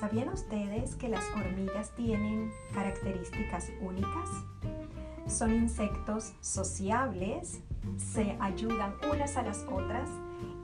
¿Sabían 0.00 0.30
ustedes 0.30 0.94
que 0.94 1.10
las 1.10 1.22
hormigas 1.36 1.90
tienen 1.90 2.50
características 2.72 3.70
únicas? 3.82 4.30
Son 5.26 5.52
insectos 5.52 6.32
sociables, 6.40 7.60
se 7.98 8.34
ayudan 8.40 8.94
unas 9.12 9.36
a 9.36 9.42
las 9.42 9.58
otras 9.70 10.08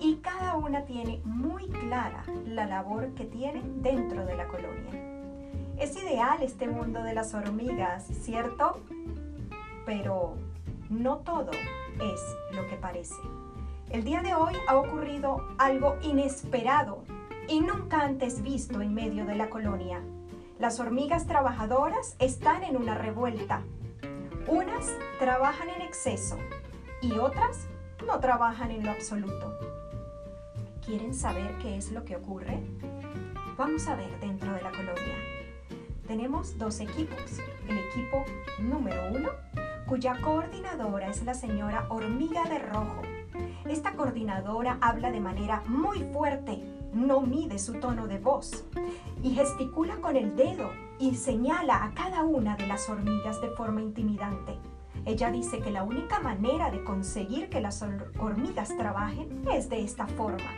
y 0.00 0.16
cada 0.22 0.56
una 0.56 0.86
tiene 0.86 1.20
muy 1.26 1.68
clara 1.68 2.24
la 2.46 2.64
labor 2.64 3.12
que 3.12 3.24
tiene 3.26 3.60
dentro 3.82 4.24
de 4.24 4.38
la 4.38 4.48
colonia. 4.48 4.90
Es 5.78 5.94
ideal 6.02 6.42
este 6.42 6.66
mundo 6.66 7.02
de 7.02 7.12
las 7.12 7.34
hormigas, 7.34 8.06
¿cierto? 8.22 8.80
Pero 9.84 10.36
no 10.88 11.18
todo 11.18 11.50
es 11.50 12.56
lo 12.56 12.66
que 12.68 12.76
parece. 12.76 13.14
El 13.90 14.02
día 14.02 14.22
de 14.22 14.34
hoy 14.34 14.54
ha 14.66 14.76
ocurrido 14.76 15.46
algo 15.58 15.98
inesperado 16.00 17.04
y 17.48 17.60
nunca 17.60 18.00
antes 18.00 18.42
visto 18.42 18.80
en 18.80 18.94
medio 18.94 19.24
de 19.24 19.36
la 19.36 19.48
colonia. 19.48 20.02
Las 20.58 20.80
hormigas 20.80 21.26
trabajadoras 21.26 22.16
están 22.18 22.64
en 22.64 22.76
una 22.76 22.94
revuelta. 22.94 23.62
Unas 24.48 24.92
trabajan 25.18 25.68
en 25.68 25.82
exceso 25.82 26.38
y 27.02 27.12
otras 27.12 27.66
no 28.06 28.18
trabajan 28.20 28.70
en 28.70 28.84
lo 28.84 28.90
absoluto. 28.90 29.58
¿Quieren 30.84 31.14
saber 31.14 31.56
qué 31.58 31.76
es 31.76 31.92
lo 31.92 32.04
que 32.04 32.16
ocurre? 32.16 32.60
Vamos 33.56 33.86
a 33.88 33.96
ver 33.96 34.18
dentro 34.20 34.52
de 34.52 34.62
la 34.62 34.70
colonia. 34.70 35.16
Tenemos 36.06 36.56
dos 36.58 36.80
equipos. 36.80 37.40
El 37.68 37.78
equipo 37.78 38.24
número 38.60 39.02
uno, 39.12 39.30
cuya 39.86 40.20
coordinadora 40.20 41.10
es 41.10 41.24
la 41.24 41.34
señora 41.34 41.86
Hormiga 41.88 42.44
de 42.44 42.58
Rojo. 42.60 43.02
Esta 43.68 43.94
coordinadora 43.94 44.78
habla 44.80 45.10
de 45.10 45.20
manera 45.20 45.62
muy 45.66 46.00
fuerte 46.12 46.62
no 46.92 47.20
mide 47.20 47.58
su 47.58 47.74
tono 47.74 48.06
de 48.06 48.18
voz 48.18 48.64
y 49.22 49.34
gesticula 49.34 49.96
con 49.96 50.16
el 50.16 50.34
dedo 50.34 50.70
y 50.98 51.14
señala 51.14 51.84
a 51.84 51.92
cada 51.92 52.22
una 52.22 52.56
de 52.56 52.66
las 52.66 52.88
hormigas 52.88 53.40
de 53.40 53.50
forma 53.50 53.82
intimidante. 53.82 54.58
Ella 55.04 55.30
dice 55.30 55.60
que 55.60 55.70
la 55.70 55.84
única 55.84 56.20
manera 56.20 56.70
de 56.70 56.82
conseguir 56.84 57.50
que 57.50 57.60
las 57.60 57.82
hormigas 58.18 58.74
trabajen 58.76 59.46
es 59.52 59.68
de 59.68 59.82
esta 59.82 60.06
forma. 60.06 60.50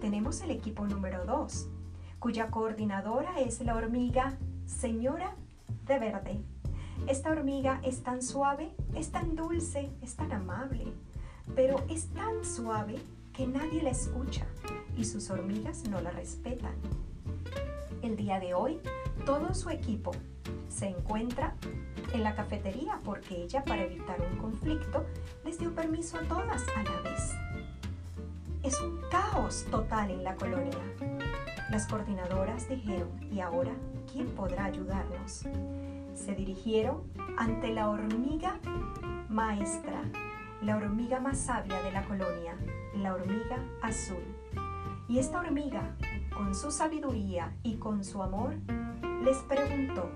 Tenemos 0.00 0.40
el 0.40 0.50
equipo 0.50 0.86
número 0.86 1.26
2, 1.26 1.68
cuya 2.18 2.50
coordinadora 2.50 3.40
es 3.40 3.60
la 3.60 3.76
hormiga 3.76 4.38
Señora 4.64 5.36
de 5.86 5.98
Verde. 5.98 6.40
Esta 7.06 7.30
hormiga 7.30 7.80
es 7.82 8.02
tan 8.02 8.22
suave, 8.22 8.74
es 8.94 9.10
tan 9.10 9.36
dulce, 9.36 9.90
es 10.02 10.16
tan 10.16 10.32
amable, 10.32 10.92
pero 11.54 11.84
es 11.88 12.06
tan 12.08 12.44
suave 12.44 12.96
que 13.32 13.46
nadie 13.46 13.82
la 13.82 13.90
escucha 13.90 14.46
y 14.96 15.04
sus 15.04 15.30
hormigas 15.30 15.84
no 15.88 16.00
la 16.00 16.10
respetan. 16.10 16.74
El 18.02 18.16
día 18.16 18.40
de 18.40 18.54
hoy, 18.54 18.80
todo 19.24 19.54
su 19.54 19.70
equipo 19.70 20.12
se 20.68 20.88
encuentra 20.88 21.54
en 22.12 22.22
la 22.22 22.34
cafetería 22.34 22.98
porque 23.04 23.42
ella, 23.42 23.64
para 23.64 23.84
evitar 23.84 24.20
un 24.20 24.38
conflicto, 24.38 25.04
les 25.44 25.58
dio 25.58 25.74
permiso 25.74 26.18
a 26.18 26.22
todas 26.22 26.64
a 26.76 26.82
la 26.82 27.00
vez. 27.02 27.34
Es 28.62 28.80
un 28.80 29.00
caos 29.10 29.66
total 29.70 30.10
en 30.10 30.24
la 30.24 30.34
colonia. 30.34 30.78
Las 31.70 31.86
coordinadoras 31.86 32.68
dijeron, 32.68 33.08
¿y 33.32 33.40
ahora 33.40 33.72
quién 34.12 34.26
podrá 34.28 34.64
ayudarnos? 34.64 35.44
Se 36.14 36.34
dirigieron 36.34 37.02
ante 37.38 37.72
la 37.72 37.88
hormiga 37.88 38.58
maestra, 39.28 40.02
la 40.62 40.76
hormiga 40.76 41.20
más 41.20 41.38
sabia 41.38 41.80
de 41.82 41.90
la 41.90 42.04
colonia, 42.04 42.54
la 42.94 43.14
hormiga 43.14 43.64
azul. 43.82 44.22
Y 45.08 45.18
esta 45.18 45.40
hormiga, 45.40 45.96
con 46.36 46.54
su 46.54 46.70
sabiduría 46.70 47.56
y 47.62 47.76
con 47.76 48.04
su 48.04 48.22
amor, 48.22 48.54
les 49.24 49.38
preguntó, 49.38 50.10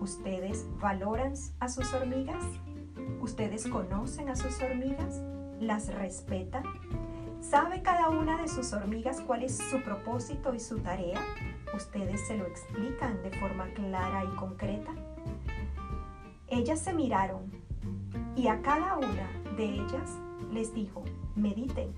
¿ustedes 0.00 0.66
valoran 0.80 1.34
a 1.60 1.68
sus 1.68 1.92
hormigas? 1.92 2.42
¿Ustedes 3.20 3.68
conocen 3.68 4.30
a 4.30 4.36
sus 4.36 4.60
hormigas? 4.62 5.20
¿Las 5.60 5.92
respetan? 5.94 6.64
¿Sabe 7.40 7.82
cada 7.82 8.08
una 8.08 8.40
de 8.40 8.48
sus 8.48 8.72
hormigas 8.72 9.20
cuál 9.20 9.42
es 9.42 9.58
su 9.58 9.82
propósito 9.82 10.54
y 10.54 10.60
su 10.60 10.78
tarea? 10.78 11.20
¿Ustedes 11.74 12.26
se 12.26 12.38
lo 12.38 12.46
explican 12.46 13.22
de 13.22 13.30
forma 13.38 13.66
clara 13.74 14.24
y 14.24 14.36
concreta? 14.36 14.92
Ellas 16.48 16.80
se 16.80 16.92
miraron 16.92 17.50
y 18.34 18.48
a 18.48 18.60
cada 18.62 18.96
una 18.96 19.41
de 19.56 19.64
ellas 19.64 20.18
les 20.52 20.74
dijo, 20.74 21.02
mediten 21.36 21.92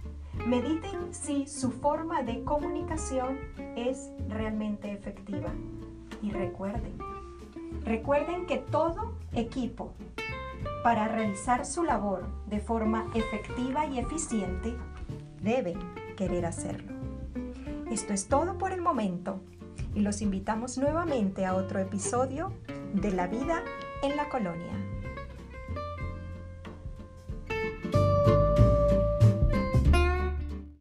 Mediten 0.46 1.14
si 1.14 1.46
su 1.46 1.70
forma 1.70 2.22
de 2.22 2.44
comunicación 2.44 3.38
es 3.76 4.10
realmente 4.28 4.92
efectiva. 4.92 5.48
Y 6.20 6.32
recuerden, 6.32 6.98
recuerden 7.82 8.44
que 8.44 8.58
todo 8.58 9.14
equipo, 9.32 9.94
para 10.82 11.08
realizar 11.08 11.64
su 11.64 11.82
labor 11.82 12.26
de 12.46 12.60
forma 12.60 13.06
efectiva 13.14 13.86
y 13.86 13.98
eficiente, 13.98 14.74
debe 15.42 15.74
querer 16.14 16.44
hacerlo. 16.44 16.92
Esto 17.90 18.12
es 18.12 18.28
todo 18.28 18.58
por 18.58 18.72
el 18.72 18.82
momento 18.82 19.40
y 19.94 20.00
los 20.00 20.20
invitamos 20.20 20.76
nuevamente 20.76 21.46
a 21.46 21.54
otro 21.54 21.78
episodio 21.80 22.52
de 22.92 23.12
La 23.12 23.28
vida 23.28 23.62
en 24.02 24.14
la 24.16 24.28
colonia. 24.28 24.93